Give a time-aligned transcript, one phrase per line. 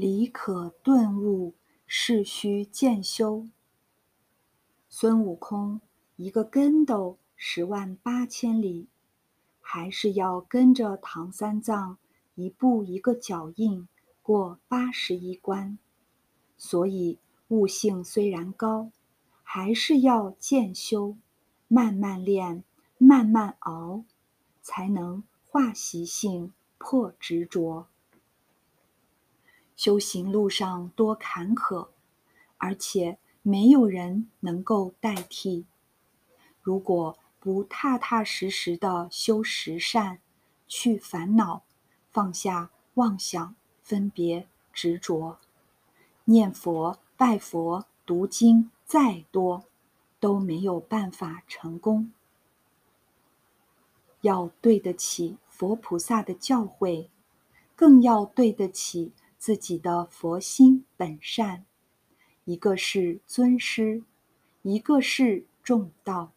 [0.00, 1.52] 理可顿悟，
[1.86, 3.46] 事须渐修。
[4.88, 5.82] 孙悟空
[6.16, 8.88] 一个跟斗十万八千里，
[9.60, 11.98] 还是要跟着唐三藏
[12.34, 13.86] 一步一个脚印
[14.22, 15.76] 过八十一关。
[16.56, 18.90] 所以悟性虽然高，
[19.42, 21.18] 还是要渐修，
[21.68, 22.64] 慢慢练，
[22.96, 24.04] 慢慢熬，
[24.62, 27.89] 才能化习性，破执着。
[29.80, 31.88] 修行路上多坎坷，
[32.58, 35.64] 而且没有人能够代替。
[36.60, 40.20] 如果不踏踏实实的修十善，
[40.68, 41.62] 去烦恼，
[42.10, 45.38] 放下妄想、分别、执着，
[46.26, 49.64] 念佛、拜佛、读经再多，
[50.20, 52.12] 都没有办法成功。
[54.20, 57.08] 要对得起佛菩萨的教诲，
[57.74, 59.14] 更要对得起。
[59.40, 61.64] 自己的佛心本善，
[62.44, 64.04] 一个是尊师，
[64.60, 66.34] 一个是重道。